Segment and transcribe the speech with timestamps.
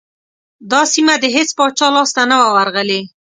[0.71, 3.01] دا سیمه د هیڅ پاچا لاسته نه وه ورغلې.